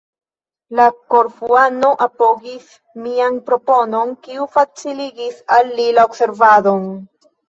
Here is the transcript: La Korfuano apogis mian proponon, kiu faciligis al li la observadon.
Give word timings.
La 0.77 0.85
Korfuano 1.13 1.91
apogis 2.05 2.71
mian 3.07 3.37
proponon, 3.49 4.13
kiu 4.29 4.47
faciligis 4.55 5.37
al 5.57 5.71
li 5.81 5.87
la 5.99 6.07
observadon. 6.11 6.89